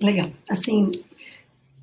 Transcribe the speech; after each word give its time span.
Legal. 0.00 0.26
Assim, 0.50 0.86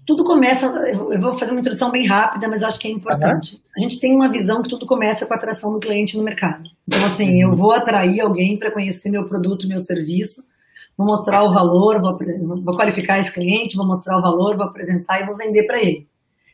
tudo 0.05 0.23
começa. 0.23 0.65
Eu 0.65 1.19
vou 1.19 1.33
fazer 1.33 1.51
uma 1.51 1.59
introdução 1.59 1.91
bem 1.91 2.05
rápida, 2.05 2.47
mas 2.47 2.63
acho 2.63 2.79
que 2.79 2.87
é 2.87 2.91
importante. 2.91 3.55
Uhum. 3.55 3.61
A 3.77 3.79
gente 3.79 3.99
tem 3.99 4.15
uma 4.15 4.29
visão 4.29 4.61
que 4.61 4.69
tudo 4.69 4.85
começa 4.85 5.25
com 5.25 5.33
a 5.33 5.37
atração 5.37 5.71
do 5.71 5.79
cliente 5.79 6.17
no 6.17 6.23
mercado. 6.23 6.69
Então, 6.87 7.03
assim, 7.05 7.41
eu 7.41 7.55
vou 7.55 7.71
atrair 7.71 8.21
alguém 8.21 8.57
para 8.57 8.71
conhecer 8.71 9.09
meu 9.09 9.25
produto, 9.25 9.67
meu 9.67 9.79
serviço, 9.79 10.43
vou 10.97 11.07
mostrar 11.07 11.43
o 11.43 11.51
valor, 11.51 12.01
vou, 12.01 12.17
vou, 12.63 12.75
qualificar 12.75 13.19
esse 13.19 13.33
cliente, 13.33 13.77
vou 13.77 13.87
mostrar 13.87 14.17
o 14.17 14.21
valor, 14.21 14.57
vou 14.57 14.65
apresentar 14.65 15.21
e 15.21 15.25
vou 15.25 15.35
vender 15.35 15.63
para 15.63 15.81
ele. 15.81 16.07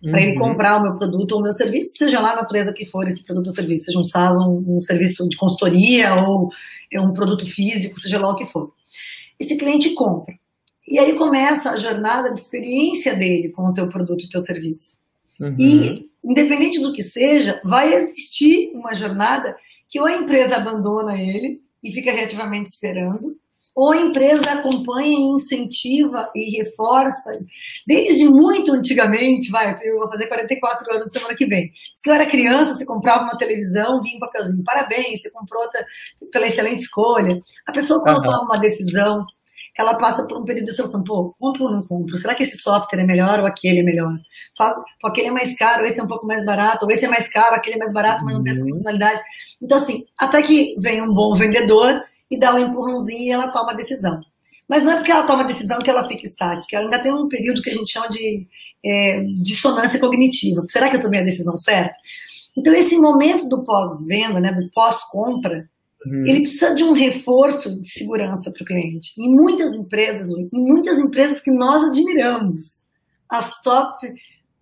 Uhum. 0.03 0.11
Para 0.11 0.21
ele 0.21 0.35
comprar 0.35 0.77
o 0.77 0.83
meu 0.83 0.93
produto 0.93 1.33
ou 1.33 1.39
o 1.39 1.43
meu 1.43 1.51
serviço, 1.51 1.97
seja 1.97 2.19
lá 2.19 2.31
a 2.33 2.35
natureza 2.35 2.71
que 2.71 2.85
for 2.85 3.05
esse 3.07 3.23
produto 3.25 3.47
ou 3.47 3.53
serviço, 3.53 3.85
seja 3.85 3.99
um 3.99 4.03
SaaS, 4.03 4.37
um, 4.37 4.77
um 4.77 4.81
serviço 4.81 5.27
de 5.27 5.35
consultoria 5.35 6.15
ou 6.23 6.49
um 6.93 7.13
produto 7.13 7.45
físico, 7.45 7.99
seja 7.99 8.19
lá 8.19 8.29
o 8.29 8.35
que 8.35 8.45
for. 8.45 8.71
Esse 9.39 9.57
cliente 9.57 9.89
compra. 9.91 10.35
E 10.89 10.97
aí 10.97 11.15
começa 11.15 11.69
a 11.69 11.77
jornada 11.77 12.33
de 12.33 12.39
experiência 12.39 13.15
dele 13.15 13.49
com 13.49 13.61
o 13.67 13.73
teu 13.73 13.87
produto 13.87 14.25
e 14.25 14.29
teu 14.29 14.41
serviço. 14.41 14.97
Uhum. 15.39 15.55
E, 15.57 16.09
independente 16.23 16.81
do 16.81 16.91
que 16.91 17.03
seja, 17.03 17.61
vai 17.63 17.93
existir 17.93 18.71
uma 18.73 18.95
jornada 18.95 19.55
que 19.87 19.99
ou 19.99 20.07
a 20.07 20.15
empresa 20.15 20.55
abandona 20.55 21.19
ele 21.21 21.61
e 21.83 21.91
fica 21.91 22.11
reativamente 22.11 22.69
esperando, 22.69 23.37
ou 23.75 23.91
a 23.91 23.97
empresa 23.97 24.51
acompanha 24.51 25.17
e 25.17 25.31
incentiva 25.35 26.29
e 26.35 26.57
reforça, 26.57 27.39
desde 27.87 28.27
muito 28.27 28.73
antigamente, 28.73 29.49
vai, 29.49 29.73
eu 29.83 29.99
vou 29.99 30.09
fazer 30.09 30.27
44 30.27 30.95
anos 30.95 31.11
semana 31.11 31.35
que 31.35 31.45
vem. 31.45 31.71
Se 31.93 32.03
que 32.03 32.09
eu 32.09 32.13
era 32.13 32.25
criança, 32.25 32.73
você 32.73 32.85
comprava 32.85 33.23
uma 33.23 33.37
televisão, 33.37 34.01
vinha 34.01 34.19
para 34.19 34.31
casinha, 34.31 34.63
parabéns, 34.65 35.21
você 35.21 35.31
comprou 35.31 35.63
pela 36.31 36.47
excelente 36.47 36.81
escolha. 36.81 37.41
A 37.65 37.71
pessoa 37.71 38.03
quando 38.03 38.17
uhum. 38.17 38.23
toma 38.23 38.43
uma 38.43 38.59
decisão, 38.59 39.25
ela 39.77 39.95
passa 39.95 40.27
por 40.27 40.37
um 40.37 40.43
período 40.43 40.65
de 40.65 40.75
seleção. 40.75 41.03
Pô, 41.03 41.35
compro 41.39 41.65
ou 41.65 41.71
não 41.71 41.83
compro? 41.83 42.17
Será 42.17 42.35
que 42.35 42.43
esse 42.43 42.57
software 42.57 43.01
é 43.01 43.05
melhor 43.05 43.39
ou 43.39 43.45
aquele 43.45 43.79
é 43.79 43.83
melhor? 43.83 44.13
Faz, 44.57 44.73
pô, 45.01 45.07
aquele 45.07 45.27
é 45.27 45.31
mais 45.31 45.55
caro, 45.57 45.85
esse 45.85 45.99
é 45.99 46.03
um 46.03 46.07
pouco 46.07 46.25
mais 46.25 46.45
barato, 46.45 46.85
ou 46.85 46.91
esse 46.91 47.05
é 47.05 47.07
mais 47.07 47.27
caro, 47.27 47.55
aquele 47.55 47.75
é 47.75 47.79
mais 47.79 47.93
barato, 47.93 48.23
mas 48.23 48.33
não 48.33 48.43
tem 48.43 48.51
essa 48.51 48.61
uhum. 48.61 48.69
funcionalidade. 48.69 49.21
Então, 49.61 49.77
assim, 49.77 50.05
até 50.19 50.41
que 50.41 50.75
vem 50.79 51.01
um 51.01 51.13
bom 51.13 51.35
vendedor 51.35 52.03
e 52.29 52.39
dá 52.39 52.53
um 52.53 52.59
empurrãozinho 52.59 53.23
e 53.23 53.31
ela 53.31 53.49
toma 53.49 53.71
a 53.71 53.75
decisão. 53.75 54.19
Mas 54.67 54.83
não 54.83 54.91
é 54.91 54.95
porque 54.97 55.11
ela 55.11 55.23
toma 55.23 55.43
a 55.43 55.47
decisão 55.47 55.79
que 55.79 55.89
ela 55.89 56.03
fica 56.03 56.25
estática, 56.25 56.75
ela 56.75 56.85
ainda 56.85 56.99
tem 56.99 57.13
um 57.13 57.27
período 57.27 57.61
que 57.61 57.69
a 57.69 57.73
gente 57.73 57.91
chama 57.91 58.07
de 58.09 58.47
é, 58.85 59.23
dissonância 59.41 59.99
cognitiva. 59.99 60.63
Será 60.69 60.89
que 60.89 60.95
eu 60.95 61.01
tomei 61.01 61.21
a 61.21 61.23
decisão 61.23 61.57
certa? 61.57 61.95
Então, 62.57 62.73
esse 62.73 62.97
momento 62.97 63.47
do 63.47 63.63
pós-venda, 63.63 64.39
né, 64.39 64.51
do 64.51 64.69
pós-compra, 64.71 65.69
Uhum. 66.05 66.25
Ele 66.25 66.41
precisa 66.41 66.73
de 66.73 66.83
um 66.83 66.93
reforço 66.93 67.81
de 67.81 67.89
segurança 67.89 68.51
para 68.51 68.63
o 68.63 68.65
cliente. 68.65 69.13
Em 69.19 69.35
muitas 69.35 69.75
empresas, 69.75 70.27
em 70.29 70.49
muitas 70.53 70.97
empresas 70.97 71.41
que 71.41 71.51
nós 71.51 71.83
admiramos, 71.83 72.87
as 73.29 73.61
top 73.61 74.07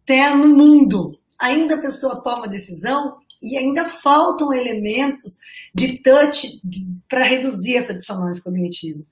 10 0.05 0.37
no 0.37 0.55
mundo, 0.55 1.19
ainda 1.39 1.75
a 1.75 1.81
pessoa 1.81 2.21
toma 2.21 2.47
decisão 2.47 3.17
e 3.41 3.55
ainda 3.57 3.85
faltam 3.85 4.51
elementos 4.51 5.37
de 5.73 6.01
touch 6.01 6.59
para 7.07 7.23
reduzir 7.23 7.75
essa 7.75 7.93
dissonância 7.93 8.43
cognitiva. 8.43 9.03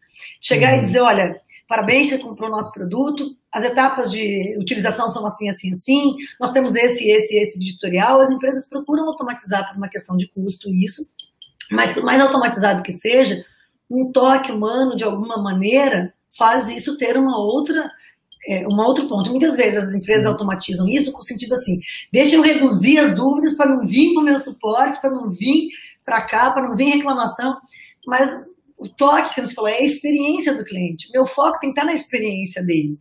Chegar 0.42 0.74
uhum. 0.74 0.80
e 0.80 0.82
dizer, 0.82 1.02
olha, 1.02 1.36
parabéns, 1.68 2.10
você 2.10 2.18
comprou 2.18 2.50
nosso 2.50 2.72
produto, 2.72 3.36
as 3.52 3.64
etapas 3.64 4.12
de 4.12 4.58
utilização 4.60 5.08
são 5.10 5.26
assim, 5.26 5.50
assim, 5.50 5.72
assim, 5.72 6.16
nós 6.40 6.52
temos 6.52 6.76
esse, 6.76 7.10
esse, 7.10 7.38
esse 7.38 7.58
editorial, 7.58 8.20
as 8.20 8.32
empresas 8.32 8.68
procuram 8.68 9.08
automatizar 9.08 9.68
por 9.68 9.78
uma 9.78 9.90
questão 9.90 10.18
de 10.18 10.28
custo 10.30 10.70
isso, 10.70 11.08
mas 11.72 11.94
por 11.94 12.04
mais 12.04 12.22
automatizado 12.22 12.84
que 12.84 12.92
seja, 12.92 13.44
um 13.90 14.12
toque 14.12 14.52
humano, 14.52 14.96
de 14.96 15.04
alguma 15.04 15.38
maneira, 15.42 16.14
faz 16.38 16.70
isso 16.70 16.98
ter 16.98 17.18
uma 17.18 17.38
outra 17.38 17.90
é, 18.48 18.68
um 18.68 18.78
outro 18.80 19.08
ponto. 19.08 19.32
Muitas 19.32 19.56
vezes 19.56 19.90
as 19.90 19.94
empresas 19.96 20.26
uhum. 20.26 20.32
automatizam 20.32 20.88
isso 20.88 21.12
com 21.12 21.20
o 21.20 21.24
sentido 21.24 21.54
assim: 21.54 21.80
deixa 22.12 22.36
eu 22.36 22.42
reduzir 22.42 23.00
as 23.00 23.16
dúvidas 23.16 23.54
para 23.54 23.76
não 23.76 23.84
vir 23.84 24.14
para 24.14 24.22
o 24.22 24.26
meu 24.26 24.38
suporte, 24.38 25.02
para 25.02 25.10
não 25.10 25.30
vir 25.30 25.70
para 26.04 26.22
cá, 26.22 26.52
para 26.52 26.68
não 26.68 26.76
vir 26.76 26.96
reclamação. 26.96 27.58
Mas 28.06 28.30
o 28.78 28.88
toque 28.88 29.34
que 29.34 29.42
você 29.42 29.56
falou 29.56 29.70
é 29.70 29.78
a 29.78 29.84
experiência 29.84 30.54
do 30.54 30.64
cliente. 30.64 31.10
Meu 31.12 31.26
foco 31.26 31.60
tem 31.60 31.74
que 31.74 31.80
estar 31.80 31.90
na 31.90 31.96
experiência 31.96 32.64
dele. 32.64 33.00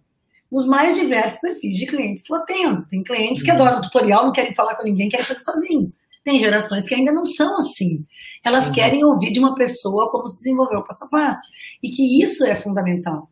Nos 0.50 0.66
mais 0.66 0.94
diversos 0.98 1.41
perfis 1.41 1.74
de 1.74 1.86
clientes 1.86 2.22
que 2.22 2.32
eu 2.32 2.36
atendo. 2.36 2.86
Tem 2.86 3.03
clientes 3.03 3.42
que 3.42 3.50
uhum. 3.50 3.56
adoram 3.56 3.82
tutorial, 3.82 4.24
não 4.24 4.32
querem 4.32 4.54
falar 4.54 4.76
com 4.76 4.84
ninguém, 4.84 5.08
querem 5.08 5.26
fazer 5.26 5.41
sozinhos. 5.41 5.91
Tem 6.24 6.40
gerações 6.40 6.86
que 6.86 6.94
ainda 6.94 7.12
não 7.12 7.24
são 7.24 7.56
assim. 7.58 8.04
Elas 8.42 8.68
uhum. 8.68 8.72
querem 8.72 9.04
ouvir 9.04 9.30
de 9.30 9.38
uma 9.38 9.54
pessoa 9.54 10.08
como 10.10 10.26
se 10.26 10.38
desenvolveu 10.38 10.80
o 10.80 10.84
passo 10.84 11.04
a 11.04 11.08
passo. 11.08 11.42
E 11.82 11.90
que 11.90 12.22
isso 12.22 12.44
é 12.44 12.56
fundamental. 12.56 13.28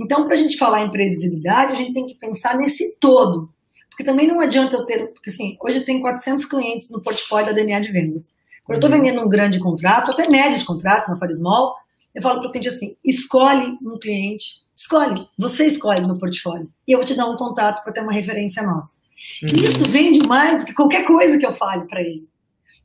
Então, 0.00 0.24
para 0.24 0.34
a 0.34 0.36
gente 0.36 0.56
falar 0.56 0.82
em 0.82 0.90
previsibilidade, 0.90 1.72
a 1.72 1.74
gente 1.74 1.92
tem 1.92 2.06
que 2.06 2.14
pensar 2.14 2.56
nesse 2.56 2.96
todo. 2.98 3.50
Porque 3.90 4.04
também 4.04 4.28
não 4.28 4.40
adianta 4.40 4.76
eu 4.76 4.84
ter. 4.84 5.12
Porque 5.12 5.30
assim, 5.30 5.56
hoje 5.60 5.78
eu 5.78 5.84
tenho 5.84 6.00
400 6.00 6.44
clientes 6.44 6.90
no 6.90 7.02
portfólio 7.02 7.46
da 7.46 7.52
DNA 7.52 7.80
de 7.80 7.90
vendas. 7.90 8.30
Quando 8.64 8.76
eu 8.76 8.86
estou 8.86 8.90
uhum. 8.90 9.04
vendendo 9.04 9.24
um 9.24 9.28
grande 9.28 9.58
contrato, 9.58 10.10
até 10.10 10.28
médios 10.28 10.62
contratos 10.62 11.08
na 11.08 11.16
Farid 11.16 11.40
Mall, 11.40 11.74
eu 12.14 12.22
falo 12.22 12.40
para 12.40 12.48
o 12.48 12.52
cliente 12.52 12.68
assim: 12.68 12.96
escolhe 13.04 13.76
um 13.82 13.98
cliente, 13.98 14.62
escolhe, 14.74 15.26
você 15.38 15.66
escolhe 15.66 16.02
no 16.02 16.18
portfólio. 16.18 16.68
E 16.86 16.92
eu 16.92 16.98
vou 16.98 17.06
te 17.06 17.14
dar 17.14 17.26
um 17.26 17.36
contato 17.36 17.82
para 17.82 17.92
ter 17.92 18.02
uma 18.02 18.12
referência 18.12 18.62
nossa. 18.62 18.96
Uhum. 19.42 19.64
Isso 19.64 19.88
vende 19.88 20.26
mais 20.26 20.62
do 20.62 20.66
que 20.66 20.74
qualquer 20.74 21.04
coisa 21.04 21.38
que 21.38 21.46
eu 21.46 21.52
fale 21.52 21.86
para 21.86 22.00
ele. 22.00 22.28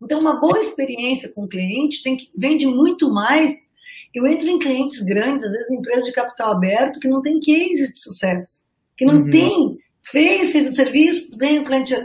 Então, 0.02 0.20
uma 0.20 0.38
boa 0.38 0.58
experiência 0.58 1.32
com 1.34 1.44
o 1.44 1.48
cliente 1.48 2.02
tem 2.02 2.18
que, 2.18 2.30
vende 2.36 2.66
muito 2.66 3.12
mais. 3.14 3.70
Eu 4.14 4.26
entro 4.26 4.48
em 4.50 4.60
clientes 4.60 5.02
grandes, 5.04 5.46
às 5.46 5.52
vezes 5.52 5.72
empresas 5.72 6.06
de 6.06 6.12
capital 6.12 6.52
aberto, 6.52 7.00
que 7.00 7.08
não 7.08 7.22
tem 7.22 7.40
case 7.40 7.94
de 7.94 8.00
sucesso, 8.00 8.64
que 8.98 9.06
não 9.06 9.22
uhum. 9.22 9.30
tem, 9.30 9.78
fez, 10.02 10.52
fez 10.52 10.70
o 10.70 10.76
serviço, 10.76 11.26
tudo 11.26 11.38
bem, 11.38 11.60
o 11.60 11.66
cliente 11.66 11.96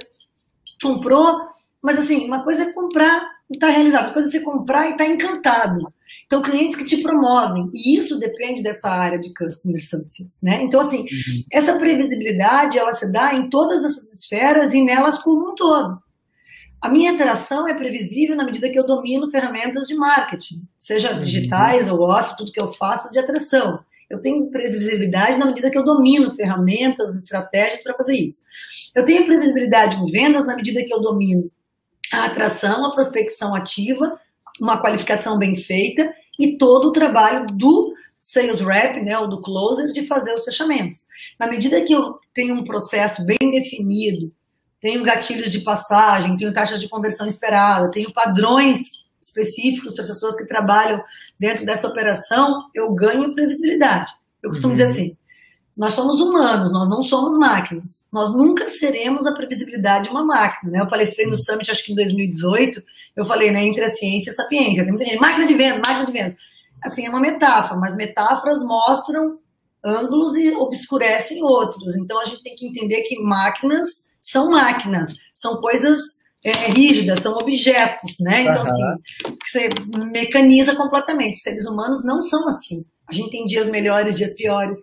comprou, 0.82 1.40
mas 1.82 1.98
assim, 1.98 2.26
uma 2.26 2.44
coisa 2.44 2.64
é 2.64 2.72
comprar 2.72 3.22
e 3.50 3.54
estar 3.54 3.68
tá 3.68 3.72
realizado, 3.72 4.00
outra 4.00 4.14
coisa 4.14 4.28
é 4.28 4.30
você 4.30 4.40
comprar 4.40 4.88
e 4.88 4.92
estar 4.92 5.04
tá 5.04 5.10
encantado. 5.10 5.92
Então, 6.26 6.42
clientes 6.42 6.76
que 6.76 6.84
te 6.84 7.02
promovem, 7.02 7.70
e 7.72 7.96
isso 7.96 8.18
depende 8.18 8.62
dessa 8.62 8.90
área 8.90 9.18
de 9.18 9.32
customer 9.32 9.80
services, 9.80 10.40
né? 10.42 10.60
Então, 10.62 10.80
assim, 10.80 11.02
uhum. 11.02 11.42
essa 11.52 11.78
previsibilidade, 11.78 12.78
ela 12.78 12.92
se 12.92 13.10
dá 13.12 13.34
em 13.34 13.48
todas 13.48 13.84
essas 13.84 14.12
esferas 14.12 14.74
e 14.74 14.82
nelas 14.82 15.18
como 15.18 15.50
um 15.50 15.54
todo. 15.54 15.98
A 16.80 16.88
minha 16.88 17.10
interação 17.10 17.66
é 17.66 17.74
previsível 17.74 18.36
na 18.36 18.44
medida 18.44 18.68
que 18.68 18.78
eu 18.78 18.84
domino 18.84 19.30
ferramentas 19.30 19.86
de 19.86 19.94
marketing, 19.94 20.66
seja 20.78 21.14
uhum. 21.14 21.22
digitais 21.22 21.88
ou 21.88 22.00
off, 22.00 22.36
tudo 22.36 22.52
que 22.52 22.60
eu 22.60 22.68
faço 22.68 23.10
de 23.10 23.18
atração. 23.18 23.80
Eu 24.08 24.20
tenho 24.20 24.50
previsibilidade 24.50 25.38
na 25.38 25.46
medida 25.46 25.70
que 25.70 25.78
eu 25.78 25.84
domino 25.84 26.30
ferramentas, 26.30 27.16
estratégias 27.16 27.82
para 27.82 27.96
fazer 27.96 28.14
isso. 28.14 28.42
Eu 28.94 29.04
tenho 29.04 29.26
previsibilidade 29.26 29.96
em 29.96 30.06
vendas 30.06 30.46
na 30.46 30.54
medida 30.54 30.84
que 30.84 30.94
eu 30.94 31.00
domino 31.00 31.50
a 32.12 32.26
atração, 32.26 32.84
a 32.84 32.92
prospecção 32.92 33.54
ativa, 33.54 34.18
uma 34.60 34.80
qualificação 34.80 35.38
bem 35.38 35.56
feita 35.56 36.12
e 36.38 36.56
todo 36.56 36.88
o 36.88 36.92
trabalho 36.92 37.46
do 37.46 37.94
sales 38.18 38.60
rep, 38.60 39.00
né, 39.02 39.18
ou 39.18 39.28
do 39.28 39.40
closer, 39.40 39.92
de 39.92 40.06
fazer 40.06 40.34
os 40.34 40.44
fechamentos. 40.44 41.06
Na 41.38 41.46
medida 41.46 41.80
que 41.82 41.92
eu 41.92 42.18
tenho 42.34 42.54
um 42.54 42.64
processo 42.64 43.24
bem 43.24 43.50
definido, 43.50 44.32
tenho 44.80 45.02
gatilhos 45.02 45.50
de 45.50 45.60
passagem, 45.60 46.36
tenho 46.36 46.52
taxas 46.52 46.80
de 46.80 46.88
conversão 46.88 47.26
esperada, 47.26 47.90
tenho 47.90 48.12
padrões 48.12 49.06
específicos 49.20 49.94
para 49.94 50.02
as 50.02 50.08
pessoas 50.08 50.36
que 50.36 50.46
trabalham 50.46 51.02
dentro 51.38 51.64
dessa 51.64 51.88
operação, 51.88 52.68
eu 52.74 52.94
ganho 52.94 53.34
previsibilidade. 53.34 54.10
Eu 54.42 54.50
costumo 54.50 54.72
uhum. 54.72 54.78
dizer 54.78 54.90
assim: 54.90 55.16
nós 55.76 55.92
somos 55.92 56.20
humanos, 56.20 56.72
nós 56.72 56.88
não 56.88 57.02
somos 57.02 57.36
máquinas. 57.36 58.06
Nós 58.12 58.32
nunca 58.32 58.66
seremos 58.68 59.26
a 59.26 59.34
previsibilidade 59.34 60.04
de 60.04 60.10
uma 60.10 60.24
máquina. 60.24 60.72
Né? 60.72 60.80
Eu 60.80 60.86
palestrei 60.86 61.26
no 61.26 61.32
uhum. 61.32 61.42
Summit, 61.42 61.70
acho 61.70 61.84
que 61.84 61.92
em 61.92 61.96
2018, 61.96 62.82
eu 63.14 63.24
falei 63.24 63.50
né, 63.50 63.64
entre 63.64 63.84
a 63.84 63.88
ciência 63.88 64.30
e 64.30 64.32
a 64.32 64.36
sapiência. 64.36 64.84
Tem 64.84 64.92
muita 64.92 65.04
gente, 65.04 65.20
máquina 65.20 65.46
de 65.46 65.54
vendas, 65.54 65.80
máquina 65.80 66.06
de 66.06 66.12
vendas. 66.12 66.36
Assim, 66.82 67.06
é 67.06 67.10
uma 67.10 67.20
metáfora, 67.20 67.80
mas 67.80 67.96
metáforas 67.96 68.60
mostram 68.62 69.38
ângulos 69.86 70.34
e 70.34 70.52
obscurecem 70.52 71.42
outros. 71.44 71.96
Então 71.96 72.20
a 72.20 72.24
gente 72.24 72.42
tem 72.42 72.56
que 72.56 72.66
entender 72.66 73.02
que 73.02 73.20
máquinas 73.20 73.86
são 74.20 74.50
máquinas, 74.50 75.14
são 75.32 75.60
coisas 75.60 75.98
é, 76.44 76.50
rígidas, 76.70 77.20
são 77.20 77.32
objetos, 77.32 78.16
né? 78.20 78.42
Então, 78.42 78.60
assim, 78.60 78.82
você 79.44 79.68
mecaniza 80.12 80.74
completamente. 80.74 81.38
Seres 81.38 81.66
humanos 81.66 82.04
não 82.04 82.20
são 82.20 82.46
assim. 82.46 82.84
A 83.08 83.12
gente 83.12 83.30
tem 83.30 83.46
dias 83.46 83.68
melhores, 83.68 84.16
dias 84.16 84.34
piores. 84.34 84.78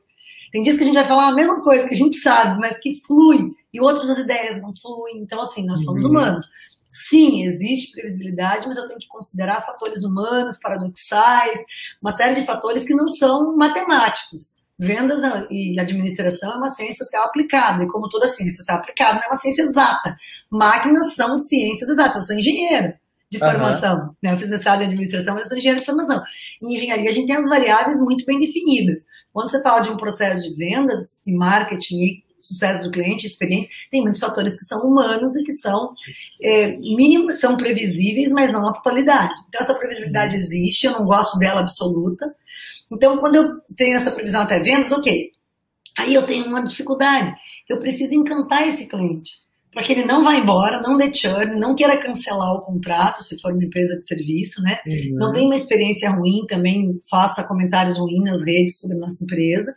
Tem 0.51 0.61
dias 0.61 0.77
que 0.77 0.83
a 0.83 0.85
gente 0.85 0.95
vai 0.95 1.05
falar 1.05 1.27
a 1.27 1.35
mesma 1.35 1.61
coisa 1.61 1.87
que 1.87 1.93
a 1.93 1.97
gente 1.97 2.17
sabe, 2.17 2.59
mas 2.59 2.77
que 2.77 3.01
flui, 3.05 3.51
e 3.73 3.81
outros 3.81 4.09
as 4.09 4.19
ideias 4.19 4.61
não 4.61 4.71
fluem. 4.75 5.17
Então, 5.17 5.41
assim, 5.41 5.65
nós 5.65 5.83
somos 5.83 6.05
uhum. 6.05 6.11
humanos. 6.11 6.45
Sim, 6.89 7.43
existe 7.43 7.91
previsibilidade, 7.91 8.67
mas 8.67 8.77
eu 8.77 8.87
tenho 8.87 8.99
que 8.99 9.07
considerar 9.07 9.65
fatores 9.65 10.03
humanos, 10.03 10.59
paradoxais, 10.61 11.59
uma 11.99 12.11
série 12.11 12.35
de 12.35 12.45
fatores 12.45 12.85
que 12.85 12.93
não 12.93 13.07
são 13.07 13.55
matemáticos. 13.57 14.62
Vendas 14.85 15.21
e 15.49 15.79
administração 15.79 16.51
é 16.51 16.57
uma 16.57 16.67
ciência 16.67 17.05
social 17.05 17.23
aplicada, 17.23 17.83
e 17.83 17.87
como 17.87 18.09
toda 18.09 18.27
ciência 18.27 18.57
social 18.57 18.79
aplicada, 18.79 19.13
não 19.13 19.23
é 19.23 19.27
uma 19.27 19.35
ciência 19.35 19.61
exata. 19.61 20.17
Máquinas 20.49 21.15
são 21.15 21.37
ciências 21.37 21.89
exatas, 21.89 22.21
eu 22.21 22.27
sou 22.27 22.35
engenheira. 22.37 22.99
de 23.33 23.39
formação. 23.39 23.97
Uhum. 23.97 24.15
Né? 24.21 24.33
Eu 24.33 24.37
fiz 24.37 24.49
mestrado 24.49 24.81
em 24.81 24.85
administração, 24.85 25.33
mas 25.33 25.43
eu 25.43 25.49
sou 25.49 25.57
engenheiro 25.57 25.79
de 25.79 25.85
formação. 25.85 26.21
Em 26.61 26.75
engenharia, 26.75 27.09
a 27.09 27.13
gente 27.13 27.27
tem 27.27 27.35
as 27.35 27.47
variáveis 27.47 27.99
muito 27.99 28.25
bem 28.25 28.39
definidas. 28.39 29.05
Quando 29.31 29.49
você 29.49 29.61
fala 29.61 29.79
de 29.81 29.89
um 29.89 29.97
processo 29.97 30.43
de 30.43 30.55
vendas 30.55 31.19
e 31.25 31.33
marketing 31.33 32.01
e 32.01 32.23
sucesso 32.45 32.83
do 32.83 32.91
cliente, 32.91 33.25
experiência, 33.25 33.69
tem 33.89 34.01
muitos 34.01 34.19
fatores 34.19 34.55
que 34.55 34.65
são 34.65 34.81
humanos 34.81 35.35
e 35.37 35.43
que 35.43 35.53
são 35.53 35.93
é, 36.41 36.77
mínimos, 36.77 37.39
são 37.39 37.55
previsíveis, 37.55 38.31
mas 38.31 38.51
não 38.51 38.67
a 38.67 38.73
totalidade. 38.73 39.33
Então, 39.47 39.61
essa 39.61 39.73
previsibilidade 39.75 40.33
uhum. 40.33 40.39
existe, 40.39 40.85
eu 40.85 40.93
não 40.93 41.05
gosto 41.05 41.37
dela 41.39 41.61
absoluta. 41.61 42.35
Então, 42.91 43.17
quando 43.17 43.35
eu 43.35 43.61
tenho 43.75 43.95
essa 43.95 44.11
previsão 44.11 44.41
até 44.41 44.59
vendas, 44.59 44.91
ok. 44.91 45.31
Aí 45.97 46.13
eu 46.13 46.25
tenho 46.25 46.45
uma 46.45 46.63
dificuldade. 46.63 47.33
Eu 47.69 47.79
preciso 47.79 48.13
encantar 48.13 48.67
esse 48.67 48.87
cliente 48.87 49.43
para 49.73 49.83
que 49.83 49.91
ele 49.91 50.05
não 50.05 50.23
vá 50.23 50.35
embora, 50.35 50.81
não 50.81 50.95
dê 50.95 51.11
churn, 51.13 51.59
não 51.59 51.75
queira 51.75 51.99
cancelar 51.99 52.53
o 52.53 52.61
contrato, 52.61 53.23
se 53.23 53.39
for 53.41 53.51
uma 53.51 53.63
empresa 53.63 53.97
de 53.97 54.05
serviço, 54.05 54.61
né? 54.61 54.79
Uhum. 54.85 55.15
Não 55.17 55.31
tenha 55.31 55.45
uma 55.45 55.55
experiência 55.55 56.09
ruim, 56.11 56.45
também 56.47 56.99
faça 57.09 57.43
comentários 57.47 57.97
ruins 57.97 58.23
nas 58.23 58.43
redes 58.43 58.79
sobre 58.79 58.97
a 58.97 58.99
nossa 58.99 59.23
empresa. 59.23 59.73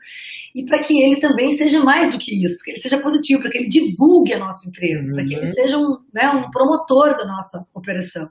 E 0.54 0.64
para 0.64 0.78
que 0.80 1.00
ele 1.00 1.16
também 1.16 1.50
seja 1.52 1.82
mais 1.82 2.12
do 2.12 2.18
que 2.18 2.44
isso, 2.44 2.56
para 2.56 2.64
que 2.64 2.70
ele 2.72 2.80
seja 2.80 3.00
positivo, 3.00 3.40
para 3.40 3.50
que 3.50 3.58
ele 3.58 3.68
divulgue 3.68 4.34
a 4.34 4.38
nossa 4.38 4.68
empresa, 4.68 5.08
uhum. 5.08 5.14
para 5.14 5.24
que 5.24 5.34
ele 5.34 5.46
uhum. 5.46 5.52
seja 5.52 5.78
um, 5.78 5.96
né, 6.12 6.28
um 6.30 6.50
promotor 6.50 7.16
da 7.16 7.24
nossa 7.24 7.66
operação. 7.74 8.28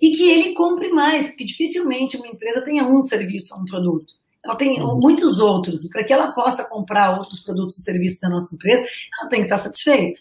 E 0.00 0.10
que 0.10 0.30
ele 0.30 0.54
compre 0.54 0.90
mais, 0.90 1.26
porque 1.28 1.44
dificilmente 1.44 2.16
uma 2.16 2.28
empresa 2.28 2.62
tenha 2.62 2.84
um 2.84 3.02
serviço 3.02 3.54
ou 3.54 3.62
um 3.62 3.64
produto 3.64 4.14
ela 4.46 4.54
tem 4.54 4.80
uhum. 4.80 5.00
muitos 5.00 5.40
outros, 5.40 5.84
e 5.84 5.90
para 5.90 6.04
que 6.04 6.12
ela 6.12 6.30
possa 6.30 6.64
comprar 6.64 7.18
outros 7.18 7.40
produtos 7.40 7.78
e 7.78 7.82
serviços 7.82 8.20
da 8.20 8.28
nossa 8.28 8.54
empresa, 8.54 8.84
ela 9.20 9.28
tem 9.28 9.40
que 9.40 9.46
estar 9.46 9.58
satisfeita. 9.58 10.20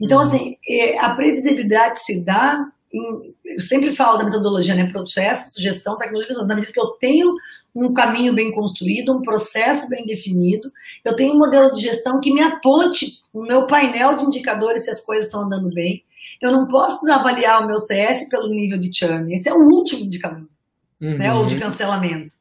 Então, 0.00 0.18
uhum. 0.18 0.24
assim, 0.24 0.54
é, 0.68 0.98
a 0.98 1.14
previsibilidade 1.14 2.00
se 2.02 2.24
dá, 2.24 2.64
em, 2.92 3.34
eu 3.44 3.60
sempre 3.60 3.92
falo 3.92 4.18
da 4.18 4.24
metodologia, 4.24 4.74
né, 4.74 4.90
processo, 4.90 5.60
gestão, 5.60 5.96
tecnologia, 5.96 6.28
pessoas, 6.28 6.48
na 6.48 6.54
medida 6.54 6.72
que 6.72 6.80
eu 6.80 6.90
tenho 6.98 7.34
um 7.74 7.92
caminho 7.92 8.34
bem 8.34 8.52
construído, 8.52 9.16
um 9.16 9.22
processo 9.22 9.88
bem 9.88 10.04
definido, 10.04 10.72
eu 11.04 11.14
tenho 11.14 11.34
um 11.34 11.38
modelo 11.38 11.72
de 11.72 11.80
gestão 11.80 12.20
que 12.20 12.32
me 12.32 12.42
aponte 12.42 13.20
o 13.32 13.42
meu 13.42 13.66
painel 13.66 14.16
de 14.16 14.24
indicadores 14.24 14.84
se 14.84 14.90
as 14.90 15.00
coisas 15.00 15.26
estão 15.26 15.42
andando 15.42 15.72
bem. 15.72 16.02
Eu 16.42 16.50
não 16.50 16.66
posso 16.66 17.10
avaliar 17.12 17.62
o 17.62 17.66
meu 17.66 17.78
CS 17.78 18.28
pelo 18.28 18.48
nível 18.48 18.78
de 18.78 18.90
churn, 18.92 19.32
esse 19.32 19.48
é 19.48 19.52
o 19.52 19.58
último 19.58 20.04
indicador, 20.04 20.48
uhum. 21.00 21.18
né, 21.18 21.32
ou 21.32 21.46
de 21.46 21.54
uhum. 21.54 21.60
cancelamento. 21.60 22.39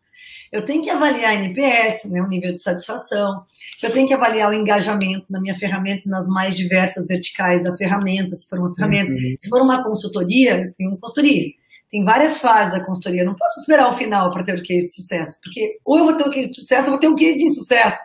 Eu 0.52 0.66
tenho 0.66 0.82
que 0.82 0.90
avaliar 0.90 1.36
NPS, 1.36 2.10
né, 2.10 2.22
o 2.22 2.28
nível 2.28 2.54
de 2.54 2.62
satisfação. 2.62 3.44
Eu 3.82 3.92
tenho 3.92 4.08
que 4.08 4.14
avaliar 4.14 4.50
o 4.50 4.54
engajamento 4.54 5.26
na 5.30 5.40
minha 5.40 5.56
ferramenta, 5.56 6.04
nas 6.06 6.28
mais 6.28 6.56
diversas 6.56 7.06
verticais 7.06 7.64
da 7.64 7.76
ferramenta, 7.78 8.36
se 8.36 8.48
for 8.48 8.60
uma 8.60 8.74
ferramenta. 8.74 9.12
Uhum. 9.12 9.36
Se 9.38 9.50
for 9.50 9.62
uma 9.62 9.84
consultoria, 9.84 10.74
tem 10.78 10.88
uma 10.88 10.98
consultoria. 10.98 11.52
Tem 11.90 12.04
várias 12.04 12.38
fases 12.38 12.74
da 12.74 12.86
consultoria. 12.86 13.24
não 13.24 13.36
posso 13.36 13.62
esperar 13.62 13.90
o 13.90 13.94
final 13.94 14.32
para 14.32 14.44
ter 14.44 14.56
o 14.58 14.64
case 14.64 14.90
de 14.90 14.96
sucesso, 14.96 15.40
porque 15.44 15.78
ou 15.84 15.98
eu 15.98 16.06
vou 16.06 16.14
ter 16.16 16.28
o 16.28 16.32
case 16.32 16.50
de 16.50 16.56
sucesso, 16.56 16.82
ou 16.82 16.88
eu 16.88 16.92
vou 16.92 17.00
ter 17.00 17.08
um 17.08 17.16
case 17.16 17.38
de 17.38 17.46
insucesso. 17.46 17.98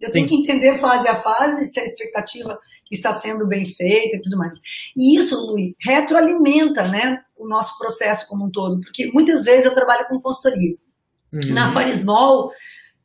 Eu 0.00 0.08
Sim. 0.08 0.12
tenho 0.12 0.28
que 0.28 0.36
entender 0.36 0.78
fase 0.78 1.08
a 1.08 1.16
fase 1.16 1.64
se 1.64 1.80
a 1.80 1.84
expectativa 1.84 2.58
está 2.90 3.12
sendo 3.12 3.46
bem 3.46 3.64
feita 3.64 4.16
e 4.16 4.20
tudo 4.20 4.36
mais. 4.36 4.58
E 4.96 5.16
isso, 5.16 5.36
Luiz, 5.46 5.74
retroalimenta 5.80 6.88
né, 6.88 7.18
o 7.38 7.46
nosso 7.48 7.78
processo 7.78 8.26
como 8.28 8.46
um 8.46 8.50
todo, 8.50 8.80
porque 8.80 9.10
muitas 9.12 9.44
vezes 9.44 9.64
eu 9.64 9.74
trabalho 9.74 10.06
com 10.08 10.20
consultoria. 10.20 10.76
Uhum. 11.32 11.54
Na 11.54 11.72
Farismall, 11.72 12.50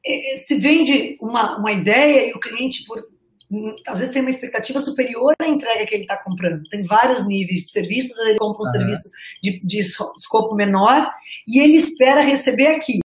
é, 0.05 0.37
se 0.37 0.55
vende 0.55 1.17
uma, 1.21 1.57
uma 1.57 1.71
ideia 1.71 2.29
e 2.29 2.33
o 2.33 2.39
cliente, 2.39 2.83
por, 2.85 3.03
hum, 3.51 3.75
às 3.87 3.99
vezes, 3.99 4.13
tem 4.13 4.21
uma 4.21 4.29
expectativa 4.29 4.79
superior 4.79 5.33
à 5.39 5.47
entrega 5.47 5.85
que 5.85 5.95
ele 5.95 6.03
está 6.03 6.17
comprando. 6.17 6.63
Tem 6.69 6.83
vários 6.83 7.27
níveis 7.27 7.61
de 7.61 7.69
serviços, 7.69 8.17
ele 8.19 8.37
compra 8.37 8.61
um 8.61 8.65
uhum. 8.65 8.71
serviço 8.71 9.09
de, 9.41 9.59
de 9.63 9.79
escopo 9.79 10.55
menor 10.55 11.09
e 11.47 11.59
ele 11.59 11.77
espera 11.77 12.21
receber 12.21 12.67
aqui. 12.67 12.99